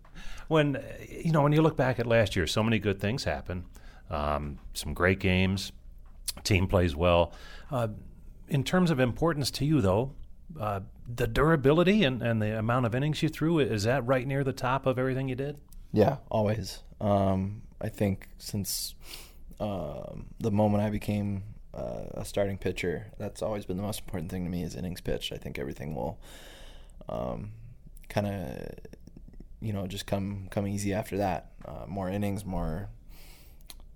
When 0.49 0.83
you 1.09 1.31
know 1.31 1.43
when 1.43 1.53
you 1.53 1.63
look 1.63 1.77
back 1.77 1.99
at 2.01 2.07
last 2.07 2.35
year, 2.35 2.47
so 2.47 2.63
many 2.63 2.79
good 2.79 3.01
things 3.01 3.25
happen. 3.25 3.67
Um, 4.11 4.59
some 4.73 4.95
great 4.95 5.21
games. 5.21 5.73
Team 6.43 6.67
plays 6.67 6.97
well. 6.97 7.33
Uh, 7.71 7.89
in 8.49 8.65
terms 8.65 8.91
of 8.91 8.99
importance 8.99 9.51
to 9.53 9.65
you, 9.65 9.81
though, 9.81 10.13
uh, 10.59 10.81
the 11.07 11.27
durability 11.27 12.05
and, 12.05 12.23
and 12.23 12.43
the 12.43 12.59
amount 12.59 12.87
of 12.87 12.95
innings 12.95 13.23
you 13.23 13.29
threw 13.29 13.61
is 13.61 13.85
that 13.85 14.05
right 14.07 14.27
near 14.27 14.43
the 14.43 14.53
top 14.53 14.87
of 14.87 14.99
everything 14.99 15.29
you 15.29 15.37
did? 15.37 15.59
Yeah, 15.93 16.17
always. 16.31 16.83
Um, 17.01 17.63
I 17.81 17.89
think 17.89 18.29
since 18.39 18.95
um, 19.61 20.27
the 20.41 20.51
moment 20.51 20.83
I 20.85 20.91
became 20.91 21.43
uh, 21.73 22.05
a 22.13 22.25
starting 22.25 22.59
pitcher, 22.59 23.07
that's 23.19 23.43
always 23.43 23.67
been 23.67 23.77
the 23.77 23.83
most 23.83 24.01
important 24.01 24.31
thing 24.31 24.45
to 24.45 24.51
me 24.51 24.63
is 24.63 24.75
innings 24.77 25.01
pitched. 25.01 25.33
I 25.33 25.37
think 25.37 25.59
everything 25.59 25.95
will 25.95 26.19
um, 27.09 27.53
kind 28.09 28.27
of 28.27 28.69
you 29.61 29.73
know 29.73 29.87
just 29.87 30.07
come 30.07 30.49
come 30.51 30.67
easy 30.67 30.93
after 30.93 31.17
that. 31.19 31.53
Uh, 31.65 31.87
more 31.87 32.09
innings, 32.09 32.45
more 32.45 32.89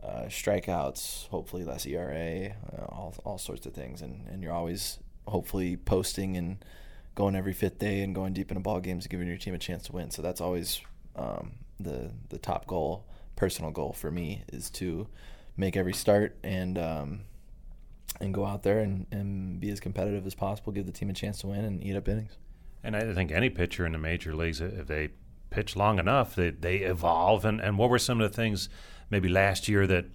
uh, 0.03 0.25
strikeouts, 0.29 1.29
hopefully 1.29 1.65
less 1.65 1.87
ERA, 1.87 2.55
uh, 2.73 2.85
all 2.87 3.15
all 3.25 3.39
sorts 3.39 3.67
of 3.67 3.75
things, 3.75 4.03
and 4.03 4.27
and 4.29 4.43
you're 4.43 4.53
always 4.53 4.99
hopefully 5.27 5.77
posting 5.77 6.37
and 6.37 6.65
going 7.15 7.35
every 7.35 7.53
fifth 7.53 7.79
day 7.79 8.01
and 8.03 8.15
going 8.15 8.33
deep 8.33 8.51
into 8.51 8.61
ball 8.61 8.81
games, 8.81 9.07
giving 9.07 9.27
your 9.27 9.37
team 9.37 9.53
a 9.53 9.59
chance 9.59 9.85
to 9.85 9.93
win. 9.93 10.11
So 10.11 10.23
that's 10.23 10.41
always 10.41 10.81
um, 11.17 11.53
the 11.79 12.13
the 12.29 12.39
top 12.39 12.67
goal, 12.67 13.05
personal 13.38 13.71
goal 13.71 13.92
for 13.92 14.11
me 14.11 14.42
is 14.52 14.68
to 14.68 15.07
make 15.57 15.76
every 15.76 15.95
start 15.95 16.37
and 16.42 16.76
um, 16.76 17.21
and 18.21 18.35
go 18.35 18.45
out 18.45 18.64
there 18.64 18.80
and, 18.80 19.07
and 19.12 19.61
be 19.61 19.71
as 19.71 19.78
competitive 19.78 20.26
as 20.26 20.35
possible, 20.35 20.73
give 20.73 20.87
the 20.87 20.92
team 20.92 21.09
a 21.09 21.12
chance 21.12 21.38
to 21.38 21.47
win 21.47 21.64
and 21.64 21.83
eat 21.83 21.95
up 21.95 22.09
innings. 22.09 22.37
And 22.83 22.97
I 22.97 23.14
think 23.14 23.30
any 23.30 23.49
pitcher 23.49 23.87
in 23.87 23.92
the 23.92 23.99
major 23.99 24.35
leagues, 24.35 24.61
if 24.61 24.88
they 24.88 25.11
pitch 25.50 25.76
long 25.76 26.00
enough, 26.00 26.35
they, 26.35 26.50
they 26.50 26.78
evolve. 26.78 27.45
And, 27.45 27.61
and 27.61 27.78
what 27.78 27.90
were 27.90 27.99
some 27.99 28.21
of 28.21 28.28
the 28.28 28.37
things 28.37 28.68
maybe 29.09 29.28
last 29.28 29.68
year 29.68 29.87
that 29.87 30.07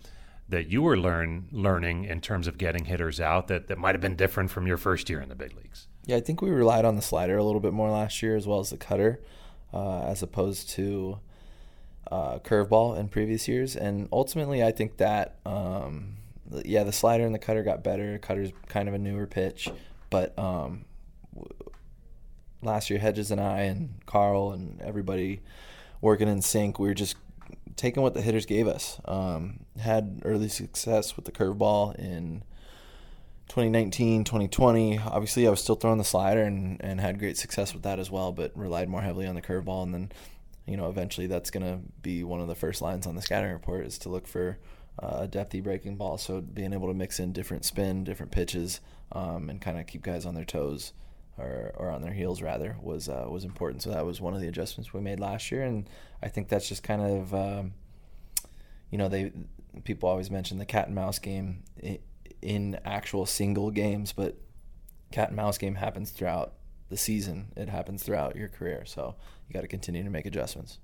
that 0.49 0.67
you 0.67 0.81
were 0.81 0.97
learn 0.97 1.47
learning 1.51 2.03
in 2.03 2.19
terms 2.19 2.47
of 2.47 2.57
getting 2.57 2.85
hitters 2.85 3.21
out 3.21 3.47
that, 3.47 3.67
that 3.69 3.77
might 3.77 3.95
have 3.95 4.01
been 4.01 4.17
different 4.17 4.51
from 4.51 4.67
your 4.67 4.75
first 4.75 5.09
year 5.09 5.21
in 5.21 5.29
the 5.29 5.35
big 5.35 5.55
leagues? 5.55 5.87
Yeah, 6.05 6.17
I 6.17 6.19
think 6.19 6.41
we 6.41 6.49
relied 6.49 6.83
on 6.83 6.97
the 6.97 7.01
slider 7.01 7.37
a 7.37 7.43
little 7.43 7.61
bit 7.61 7.71
more 7.71 7.89
last 7.89 8.21
year 8.21 8.35
as 8.35 8.45
well 8.45 8.59
as 8.59 8.69
the 8.69 8.77
cutter, 8.77 9.21
uh, 9.73 10.01
as 10.01 10.21
opposed 10.21 10.69
to 10.71 11.19
uh, 12.11 12.39
curveball 12.39 12.97
in 12.97 13.07
previous 13.07 13.47
years. 13.47 13.75
And 13.75 14.07
ultimately, 14.11 14.63
I 14.63 14.71
think 14.71 14.97
that 14.97 15.37
um, 15.45 16.17
yeah, 16.65 16.83
the 16.83 16.91
slider 16.91 17.25
and 17.25 17.33
the 17.33 17.39
cutter 17.39 17.63
got 17.63 17.83
better. 17.83 18.17
Cutter's 18.17 18.51
kind 18.67 18.87
of 18.87 18.93
a 18.93 18.97
newer 18.97 19.25
pitch, 19.25 19.69
but 20.09 20.37
um, 20.37 20.85
last 22.61 22.89
year 22.89 22.99
Hedges 22.99 23.31
and 23.31 23.41
I 23.41 23.61
and 23.61 23.99
Carl 24.05 24.51
and 24.51 24.81
everybody 24.81 25.41
working 26.01 26.27
in 26.27 26.41
sync, 26.41 26.79
we 26.79 26.87
were 26.87 26.93
just 26.93 27.15
taking 27.75 28.03
what 28.03 28.13
the 28.13 28.21
hitters 28.21 28.45
gave 28.45 28.67
us. 28.67 28.99
Um, 29.05 29.61
had 29.79 30.21
early 30.23 30.49
success 30.49 31.15
with 31.15 31.25
the 31.25 31.31
curveball 31.31 31.95
in 31.95 32.43
2019, 33.47 34.23
2020. 34.23 34.99
Obviously, 34.99 35.47
I 35.47 35.49
was 35.49 35.61
still 35.61 35.75
throwing 35.75 35.97
the 35.97 36.03
slider 36.03 36.41
and, 36.41 36.79
and 36.83 36.99
had 36.99 37.19
great 37.19 37.37
success 37.37 37.73
with 37.73 37.83
that 37.83 37.99
as 37.99 38.11
well, 38.11 38.31
but 38.31 38.51
relied 38.55 38.89
more 38.89 39.01
heavily 39.01 39.27
on 39.27 39.35
the 39.35 39.41
curveball. 39.41 39.83
And 39.83 39.93
then, 39.93 40.11
you 40.67 40.77
know, 40.77 40.89
eventually 40.89 41.27
that's 41.27 41.51
going 41.51 41.65
to 41.65 41.79
be 42.01 42.23
one 42.23 42.39
of 42.39 42.47
the 42.47 42.55
first 42.55 42.81
lines 42.81 43.05
on 43.05 43.15
the 43.15 43.21
scouting 43.21 43.51
report 43.51 43.85
is 43.85 43.97
to 43.99 44.09
look 44.09 44.27
for 44.27 44.57
uh, 45.01 45.19
a 45.21 45.27
depthy 45.27 45.61
breaking 45.61 45.97
ball. 45.97 46.17
So 46.17 46.41
being 46.41 46.73
able 46.73 46.87
to 46.87 46.93
mix 46.93 47.19
in 47.19 47.33
different 47.33 47.65
spin, 47.65 48.03
different 48.03 48.31
pitches, 48.31 48.79
um, 49.11 49.49
and 49.49 49.59
kind 49.59 49.79
of 49.79 49.87
keep 49.87 50.03
guys 50.03 50.25
on 50.25 50.35
their 50.35 50.45
toes 50.45 50.93
or, 51.37 51.73
or 51.75 51.89
on 51.89 52.01
their 52.01 52.13
heels 52.13 52.41
rather 52.41 52.77
was 52.81 53.09
uh, 53.09 53.25
was 53.27 53.43
important. 53.43 53.81
So 53.81 53.89
that 53.91 54.05
was 54.05 54.21
one 54.21 54.33
of 54.33 54.41
the 54.41 54.47
adjustments 54.47 54.93
we 54.93 55.01
made 55.01 55.19
last 55.19 55.51
year, 55.51 55.63
and 55.63 55.89
I 56.21 56.29
think 56.29 56.47
that's 56.47 56.69
just 56.69 56.83
kind 56.83 57.01
of 57.01 57.33
um, 57.33 57.73
you 58.89 58.97
know 58.97 59.09
they 59.09 59.31
people 59.83 60.07
always 60.07 60.29
mention 60.29 60.59
the 60.59 60.65
cat 60.65 60.87
and 60.87 60.95
mouse 60.95 61.19
game 61.19 61.63
in 62.41 62.79
actual 62.85 63.25
single 63.25 63.71
games, 63.71 64.13
but 64.13 64.37
cat 65.11 65.29
and 65.29 65.37
mouse 65.37 65.57
game 65.57 65.75
happens 65.75 66.11
throughout 66.11 66.53
the 66.93 66.97
season. 66.97 67.47
It 67.57 67.69
happens 67.69 68.03
throughout 68.03 68.35
your 68.35 68.49
career. 68.49 68.83
So 68.85 69.15
you 69.47 69.53
got 69.53 69.61
to 69.61 69.67
continue 69.67 70.03
to 70.03 70.09
make 70.11 70.27
adjustments. 70.27 70.77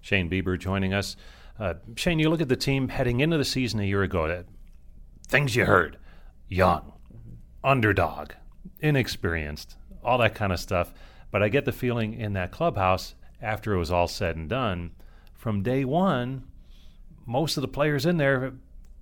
Shane 0.00 0.30
Bieber 0.30 0.56
joining 0.56 0.94
us. 0.94 1.16
Uh, 1.58 1.74
Shane, 1.96 2.20
you 2.20 2.30
look 2.30 2.40
at 2.40 2.48
the 2.48 2.56
team 2.56 2.88
heading 2.88 3.18
into 3.18 3.36
the 3.36 3.44
season 3.44 3.80
a 3.80 3.84
year 3.84 4.02
ago. 4.04 4.28
That 4.28 4.46
things 5.26 5.56
you 5.56 5.64
heard: 5.64 5.98
young, 6.48 6.92
underdog, 7.64 8.32
inexperienced, 8.78 9.76
all 10.04 10.18
that 10.18 10.36
kind 10.36 10.52
of 10.52 10.60
stuff. 10.60 10.94
But 11.32 11.42
I 11.42 11.48
get 11.48 11.64
the 11.64 11.72
feeling 11.72 12.14
in 12.14 12.32
that 12.34 12.52
clubhouse 12.52 13.14
after 13.42 13.74
it 13.74 13.78
was 13.78 13.90
all 13.90 14.08
said 14.08 14.36
and 14.36 14.48
done, 14.48 14.92
from 15.34 15.62
day 15.62 15.84
one, 15.84 16.44
most 17.26 17.56
of 17.56 17.62
the 17.62 17.68
players 17.68 18.06
in 18.06 18.18
there 18.18 18.52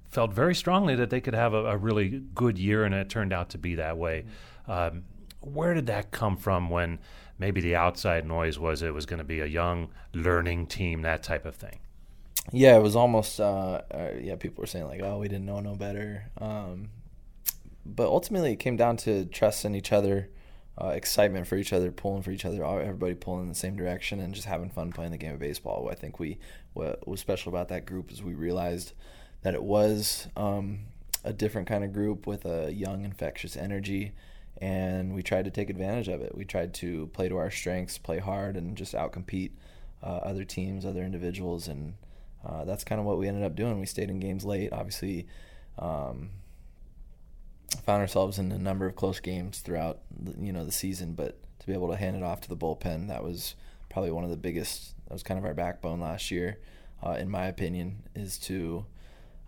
felt 0.09 0.33
very 0.33 0.55
strongly 0.55 0.97
that 0.97 1.11
they 1.11 1.21
could 1.21 1.35
have 1.35 1.53
a, 1.53 1.65
a 1.67 1.77
really 1.77 2.23
good 2.35 2.59
year, 2.59 2.85
and 2.85 2.95
it 2.95 3.11
turned 3.11 3.33
out 3.33 3.51
to 3.51 3.59
be 3.59 3.75
that 3.75 3.99
way. 3.99 4.25
Um, 4.67 5.05
where 5.53 5.75
did 5.75 5.87
that 5.87 6.11
come 6.11 6.37
from 6.37 6.71
when 6.71 6.99
maybe 7.39 7.61
the 7.61 7.77
outside 7.77 8.27
noise 8.27 8.59
was 8.59 8.83
it 8.83 8.95
was 8.95 9.07
going 9.07 9.19
to 9.19 9.25
be 9.25 9.41
a 9.41 9.47
young 9.47 9.89
learning 10.13 10.67
team, 10.67 11.03
that 11.03 11.23
type 11.23 11.45
of 11.45 11.55
thing? 11.55 11.81
yeah, 12.53 12.77
it 12.77 12.83
was 12.83 12.97
almost 12.97 13.41
uh, 13.41 13.83
uh, 13.93 14.11
yeah. 14.21 14.37
People 14.37 14.63
were 14.63 14.67
saying 14.67 14.87
like, 14.87 15.03
"Oh, 15.03 15.19
we 15.19 15.29
didn't 15.29 15.47
know 15.47 15.61
no 15.61 15.75
better," 15.75 16.31
um, 16.41 16.91
but 17.85 18.07
ultimately 18.07 18.53
it 18.53 18.57
came 18.57 18.77
down 18.77 18.97
to 18.99 19.27
trust 19.27 19.65
in 19.65 19.75
each 19.75 19.93
other, 19.93 20.31
uh, 20.81 20.89
excitement 20.89 21.47
for 21.47 21.57
each 21.57 21.73
other, 21.73 21.91
pulling 21.91 22.23
for 22.23 22.31
each 22.31 22.45
other, 22.45 22.65
everybody 22.65 23.15
pulling 23.15 23.43
in 23.43 23.49
the 23.49 23.55
same 23.55 23.77
direction, 23.77 24.21
and 24.21 24.35
just 24.35 24.47
having 24.47 24.71
fun 24.71 24.93
playing 24.93 25.11
the 25.11 25.19
game 25.19 25.35
of 25.35 25.41
baseball. 25.41 25.89
I 25.91 25.95
think 25.95 26.19
we 26.19 26.39
what 26.73 27.07
was 27.07 27.21
special 27.21 27.51
about 27.51 27.69
that 27.69 27.85
group 27.85 28.11
is 28.11 28.23
we 28.23 28.35
realized 28.35 28.93
that 29.43 29.55
it 29.55 29.63
was 29.63 30.29
um, 30.37 30.81
a 31.25 31.33
different 31.33 31.69
kind 31.69 31.85
of 31.85 31.93
group 31.93 32.27
with 32.27 32.47
a 32.47 32.73
young, 32.73 33.05
infectious 33.05 33.57
energy. 33.57 34.13
And 34.61 35.15
we 35.15 35.23
tried 35.23 35.45
to 35.45 35.51
take 35.51 35.71
advantage 35.71 36.09
of 36.09 36.21
it. 36.21 36.37
We 36.37 36.45
tried 36.45 36.75
to 36.75 37.07
play 37.09 37.29
to 37.29 37.37
our 37.37 37.51
strengths, 37.51 37.97
play 37.97 38.19
hard, 38.19 38.57
and 38.57 38.77
just 38.77 38.95
outcompete 38.95 39.53
uh, 40.03 40.07
other 40.07 40.45
teams, 40.45 40.85
other 40.85 41.03
individuals, 41.03 41.69
and 41.69 41.95
uh, 42.45 42.65
that's 42.65 42.85
kind 42.85 43.01
of 43.01 43.07
what 43.07 43.19
we 43.19 43.29
ended 43.29 43.45
up 43.45 43.55
doing. 43.55 43.79
We 43.79 43.87
stayed 43.87 44.11
in 44.11 44.21
games 44.21 44.45
late. 44.45 44.73
Obviously, 44.73 45.27
um, 45.79 46.31
found 47.85 48.01
ourselves 48.01 48.39
in 48.39 48.51
a 48.53 48.59
number 48.59 48.87
of 48.87 48.97
close 48.97 49.21
games 49.21 49.61
throughout 49.61 50.01
you 50.41 50.53
know 50.53 50.65
the 50.65 50.73
season, 50.73 51.15
but 51.15 51.39
to 51.61 51.67
be 51.67 51.73
able 51.73 51.89
to 51.89 51.97
hand 51.97 52.17
it 52.17 52.23
off 52.23 52.41
to 52.43 52.49
the 52.49 52.57
bullpen, 52.57 53.09
that 53.09 53.23
was 53.23 53.55
probably 53.89 54.11
one 54.11 54.25
of 54.25 54.31
the 54.31 54.37
biggest. 54.37 54.95
That 55.07 55.15
was 55.15 55.23
kind 55.23 55.39
of 55.39 55.45
our 55.45 55.55
backbone 55.55 56.01
last 56.01 56.31
year, 56.31 56.59
uh, 57.03 57.13
in 57.13 57.31
my 57.31 57.47
opinion, 57.47 58.03
is 58.15 58.39
to 58.41 58.87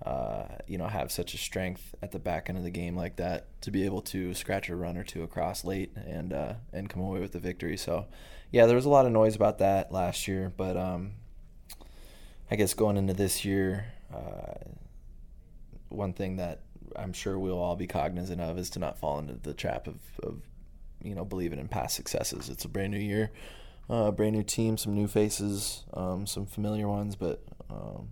uh, 0.05 0.45
you 0.67 0.79
know 0.79 0.87
have 0.87 1.13
such 1.13 1.35
a 1.35 1.39
strength 1.39 1.95
at 2.03 2.11
the 2.11 2.19
back 2.19 2.49
end 2.49 2.57
of 2.57 2.65
the 2.65 2.71
game 2.71 2.97
like 2.97 3.17
that 3.17 3.47
to 3.61 3.71
be 3.71 3.85
able 3.85 4.01
to 4.01 4.33
scratch 4.33 4.69
a 4.69 4.77
run 4.77 4.97
or 4.97 5.05
two 5.05 5.23
across 5.23 5.65
late 5.65 5.93
and 5.97 6.33
uh, 6.33 6.55
and 6.73 6.89
come 6.89 7.03
away 7.03 7.21
with 7.21 7.33
the 7.33 7.39
victory. 7.39 7.77
So, 7.77 8.07
yeah, 8.51 8.67
there 8.67 8.77
was 8.77 8.87
a 8.87 8.91
lot 8.91 9.07
of 9.07 9.13
noise 9.13 9.37
about 9.37 9.59
that 9.59 9.93
last 9.93 10.27
year, 10.27 10.53
but 10.57 10.77
um, 10.77 11.13
I 12.51 12.57
guess 12.57 12.73
going 12.75 12.97
into 12.97 13.13
this 13.13 13.45
year, 13.45 13.93
uh, 14.13 14.55
one 15.91 16.15
thing 16.15 16.37
that 16.37 16.61
I'm 16.97 17.13
sure 17.13 17.39
we'll 17.39 17.59
all 17.59 17.77
be 17.77 17.87
cognizant 17.87 18.41
of 18.41 18.59
is 18.59 18.71
to 18.71 18.79
not 18.79 18.99
fall 18.99 19.19
into 19.19 19.35
the 19.35 19.55
trap 19.55 19.87
of, 19.87 19.99
of 20.23 20.41
you 21.03 21.15
know, 21.15 21.25
believing 21.25 21.59
in 21.59 21.69
past 21.69 21.95
successes. 21.95 22.49
It's 22.49 22.65
a 22.65 22.69
brand 22.69 22.93
new 22.93 22.99
year, 22.99 23.31
uh, 23.89 24.07
a 24.07 24.13
brand 24.13 24.35
new 24.35 24.43
team, 24.43 24.77
some 24.77 24.95
new 24.95 25.07
faces, 25.07 25.85
um, 25.95 26.27
some 26.27 26.47
familiar 26.47 26.89
ones, 26.89 27.17
but 27.17 27.43
um, 27.71 28.09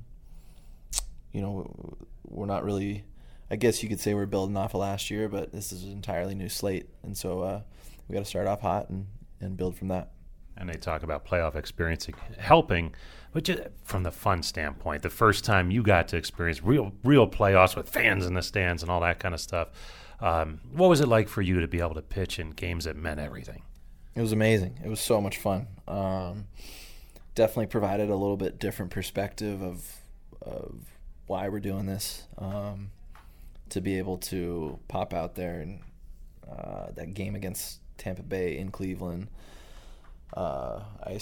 you 1.32 1.40
know, 1.40 1.96
we're 2.26 2.46
not 2.46 2.64
really. 2.64 3.04
I 3.50 3.56
guess 3.56 3.82
you 3.82 3.88
could 3.88 4.00
say 4.00 4.12
we're 4.12 4.26
building 4.26 4.58
off 4.58 4.74
of 4.74 4.80
last 4.80 5.10
year, 5.10 5.26
but 5.26 5.52
this 5.52 5.72
is 5.72 5.84
an 5.84 5.92
entirely 5.92 6.34
new 6.34 6.50
slate, 6.50 6.86
and 7.02 7.16
so 7.16 7.40
uh, 7.40 7.62
we 8.06 8.12
got 8.12 8.20
to 8.20 8.26
start 8.26 8.46
off 8.46 8.60
hot 8.60 8.90
and, 8.90 9.06
and 9.40 9.56
build 9.56 9.74
from 9.74 9.88
that. 9.88 10.10
And 10.58 10.68
they 10.68 10.74
talk 10.74 11.02
about 11.02 11.24
playoff 11.24 11.54
experience 11.54 12.06
helping 12.36 12.92
but 13.32 13.44
just 13.44 13.60
from 13.84 14.02
the 14.02 14.10
fun 14.10 14.42
standpoint, 14.42 15.02
the 15.02 15.10
first 15.10 15.44
time 15.44 15.70
you 15.70 15.82
got 15.82 16.08
to 16.08 16.16
experience 16.16 16.62
real 16.62 16.92
real 17.04 17.28
playoffs 17.28 17.76
with 17.76 17.88
fans 17.88 18.26
in 18.26 18.34
the 18.34 18.42
stands 18.42 18.82
and 18.82 18.90
all 18.90 19.00
that 19.00 19.18
kind 19.18 19.34
of 19.34 19.40
stuff, 19.40 19.68
um, 20.20 20.60
what 20.72 20.88
was 20.88 21.00
it 21.00 21.08
like 21.08 21.28
for 21.28 21.42
you 21.42 21.60
to 21.60 21.68
be 21.68 21.80
able 21.80 21.94
to 21.94 22.02
pitch 22.02 22.38
in 22.38 22.50
games 22.50 22.84
that 22.84 22.96
meant 22.96 23.20
everything? 23.20 23.62
It 24.14 24.22
was 24.22 24.32
amazing. 24.32 24.80
It 24.82 24.88
was 24.88 25.00
so 25.00 25.20
much 25.20 25.38
fun. 25.38 25.68
Um, 25.86 26.46
definitely 27.34 27.66
provided 27.66 28.10
a 28.10 28.16
little 28.16 28.36
bit 28.36 28.58
different 28.58 28.90
perspective 28.90 29.62
of 29.62 29.84
of 30.42 30.97
why 31.28 31.48
we're 31.48 31.60
doing 31.60 31.86
this. 31.86 32.26
Um, 32.36 32.90
to 33.70 33.80
be 33.80 33.98
able 33.98 34.16
to 34.16 34.78
pop 34.88 35.12
out 35.12 35.34
there 35.34 35.60
and 35.60 35.80
uh, 36.50 36.86
that 36.94 37.14
game 37.14 37.34
against 37.34 37.80
Tampa 37.98 38.22
Bay 38.22 38.56
in 38.56 38.70
Cleveland. 38.70 39.28
Uh, 40.34 40.80
I 41.04 41.20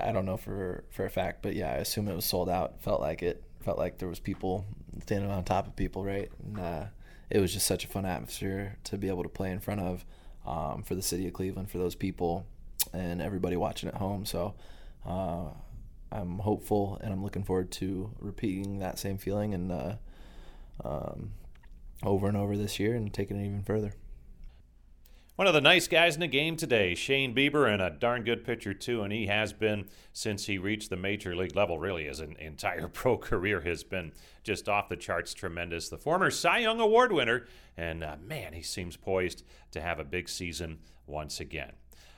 I 0.00 0.12
don't 0.12 0.26
know 0.26 0.36
for 0.36 0.84
for 0.90 1.04
a 1.04 1.10
fact, 1.10 1.42
but 1.42 1.54
yeah, 1.54 1.70
I 1.70 1.76
assume 1.76 2.08
it 2.08 2.14
was 2.14 2.24
sold 2.24 2.48
out. 2.48 2.80
Felt 2.80 3.00
like 3.00 3.22
it. 3.22 3.42
Felt 3.62 3.78
like 3.78 3.98
there 3.98 4.08
was 4.08 4.20
people 4.20 4.66
standing 5.02 5.30
on 5.30 5.42
top 5.42 5.66
of 5.66 5.74
people, 5.74 6.04
right? 6.04 6.30
And 6.44 6.60
uh, 6.60 6.84
it 7.30 7.40
was 7.40 7.52
just 7.52 7.66
such 7.66 7.84
a 7.84 7.88
fun 7.88 8.04
atmosphere 8.04 8.76
to 8.84 8.98
be 8.98 9.08
able 9.08 9.22
to 9.22 9.28
play 9.28 9.50
in 9.50 9.58
front 9.58 9.80
of 9.80 10.04
um, 10.46 10.82
for 10.82 10.94
the 10.94 11.02
city 11.02 11.26
of 11.26 11.32
Cleveland, 11.32 11.70
for 11.70 11.78
those 11.78 11.94
people, 11.94 12.44
and 12.92 13.22
everybody 13.22 13.56
watching 13.56 13.88
at 13.88 13.94
home. 13.94 14.26
So 14.26 14.54
uh, 15.06 15.46
I'm 16.14 16.38
hopeful, 16.38 16.98
and 17.02 17.12
I'm 17.12 17.22
looking 17.24 17.42
forward 17.42 17.72
to 17.72 18.10
repeating 18.20 18.78
that 18.78 18.98
same 18.98 19.18
feeling 19.18 19.52
and 19.52 19.72
uh, 19.72 19.94
um, 20.84 21.32
over 22.04 22.28
and 22.28 22.36
over 22.36 22.56
this 22.56 22.78
year 22.78 22.94
and 22.94 23.12
taking 23.12 23.36
it 23.36 23.44
even 23.44 23.62
further. 23.62 23.94
One 25.34 25.48
of 25.48 25.54
the 25.54 25.60
nice 25.60 25.88
guys 25.88 26.14
in 26.14 26.20
the 26.20 26.28
game 26.28 26.56
today, 26.56 26.94
Shane 26.94 27.34
Bieber, 27.34 27.68
and 27.68 27.82
a 27.82 27.90
darn 27.90 28.22
good 28.22 28.44
pitcher, 28.44 28.72
too. 28.72 29.02
And 29.02 29.12
he 29.12 29.26
has 29.26 29.52
been 29.52 29.86
since 30.12 30.46
he 30.46 30.58
reached 30.58 30.90
the 30.90 30.96
major 30.96 31.34
league 31.34 31.56
level, 31.56 31.76
really, 31.80 32.04
his 32.04 32.20
entire 32.20 32.86
pro 32.92 33.18
career 33.18 33.60
has 33.62 33.82
been 33.82 34.12
just 34.44 34.68
off 34.68 34.88
the 34.88 34.96
charts 34.96 35.34
tremendous. 35.34 35.88
The 35.88 35.98
former 35.98 36.30
Cy 36.30 36.58
Young 36.58 36.78
Award 36.78 37.10
winner, 37.10 37.46
and 37.76 38.04
uh, 38.04 38.14
man, 38.24 38.52
he 38.52 38.62
seems 38.62 38.96
poised 38.96 39.42
to 39.72 39.80
have 39.80 39.98
a 39.98 40.04
big 40.04 40.28
season 40.28 40.78
once 41.08 41.40
again. 41.40 41.72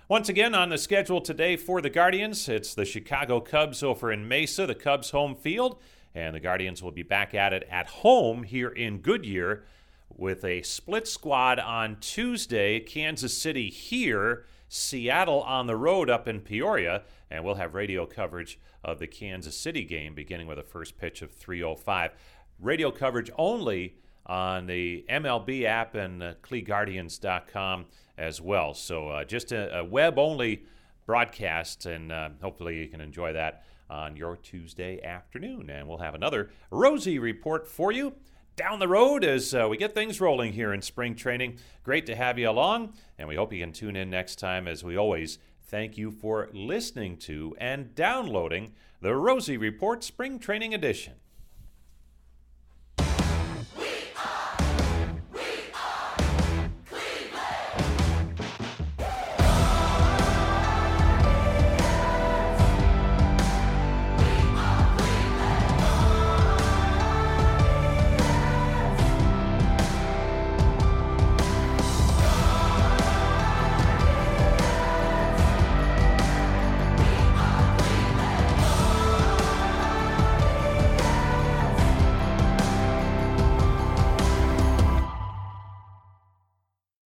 Once 0.09 0.29
again, 0.29 0.55
on 0.55 0.69
the 0.69 0.79
schedule 0.79 1.21
today 1.21 1.57
for 1.57 1.81
the 1.81 1.91
Guardians, 1.91 2.49
it's 2.49 2.75
the 2.75 2.85
Chicago 2.85 3.41
Cubs 3.41 3.83
over 3.83 4.13
in 4.13 4.29
Mesa, 4.29 4.65
the 4.65 4.73
Cubs 4.73 5.11
home 5.11 5.35
field, 5.35 5.81
and 6.15 6.33
the 6.33 6.39
Guardians 6.39 6.81
will 6.81 6.93
be 6.93 7.03
back 7.03 7.35
at 7.35 7.53
it 7.53 7.67
at 7.69 7.89
home 7.89 8.45
here 8.45 8.69
in 8.69 8.99
Goodyear 8.99 9.65
with 10.09 10.45
a 10.45 10.63
split 10.63 11.09
squad 11.09 11.59
on 11.59 11.97
Tuesday, 12.01 12.79
Kansas 12.79 13.37
City 13.37 13.69
here, 13.69 14.45
Seattle 14.69 15.43
on 15.43 15.67
the 15.67 15.75
road 15.75 16.09
up 16.09 16.29
in 16.29 16.41
Peoria, 16.41 17.03
and 17.29 17.45
we'll 17.45 17.57
have 17.57 17.75
radio 17.75 18.07
coverage 18.07 18.61
of 18.85 19.01
the 19.01 19.09
Kansas 19.09 19.59
City 19.59 19.83
game 19.83 20.15
beginning 20.15 20.47
with 20.47 20.61
a 20.61 20.63
first 20.63 20.97
pitch 20.99 21.21
of 21.21 21.33
305. 21.33 22.13
Radio 22.61 22.93
coverage 22.93 23.33
only 23.37 23.97
on 24.27 24.67
the 24.67 25.05
MLB 25.09 25.65
app 25.65 25.95
and 25.95 26.23
uh, 26.23 26.35
CleGuardians.com 26.43 27.87
as 28.19 28.41
well. 28.41 28.75
So 28.75 29.09
uh, 29.09 29.25
just 29.25 29.53
a, 29.53 29.79
a 29.79 29.85
web 29.85 30.19
only 30.19 30.65
broadcast, 31.07 31.87
and 31.87 32.11
uh, 32.11 32.31
hopefully 32.43 32.79
you 32.79 32.89
can 32.89 33.01
enjoy 33.01 33.33
that 33.33 33.65
on 33.89 34.17
your 34.17 34.37
Tuesday 34.37 35.03
afternoon. 35.03 35.71
And 35.71 35.89
we'll 35.89 35.99
have 35.99 36.15
another 36.15 36.51
Rosie 36.71 37.19
report 37.19 37.69
for 37.69 37.93
you 37.93 38.15
down 38.57 38.79
the 38.79 38.89
road 38.89 39.23
as 39.23 39.55
uh, 39.55 39.67
we 39.69 39.77
get 39.77 39.95
things 39.95 40.21
rolling 40.21 40.53
here 40.53 40.73
in 40.73 40.83
spring 40.83 41.15
training. 41.15 41.59
Great 41.85 42.07
to 42.07 42.17
have 42.17 42.39
you 42.39 42.49
along, 42.49 42.95
and 43.19 43.29
we 43.29 43.37
hope 43.37 43.53
you 43.53 43.61
can 43.61 43.73
tune 43.73 43.97
in 43.97 44.11
next 44.11 44.37
time. 44.37 44.67
As 44.67 44.83
we 44.83 44.97
always, 44.97 45.39
thank 45.63 45.97
you 45.97 46.11
for 46.11 46.49
listening 46.53 47.17
to 47.19 47.55
and 47.59 47.95
downloading 47.95 48.73
the 49.01 49.15
Rosie 49.15 49.59
Report 49.59 50.03
Spring 50.03 50.39
Training 50.39 50.75
Edition. 50.75 51.15